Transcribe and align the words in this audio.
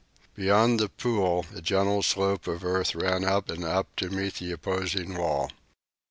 Beyond 0.33 0.79
the 0.79 0.89
pool 0.89 1.45
a 1.55 1.61
gentle 1.61 2.01
slope 2.01 2.47
of 2.47 2.65
earth 2.65 2.95
ran 2.95 3.23
up 3.23 3.51
and 3.51 3.63
up 3.63 3.95
to 3.97 4.09
meet 4.09 4.33
the 4.37 4.51
opposing 4.51 5.15
wall. 5.15 5.51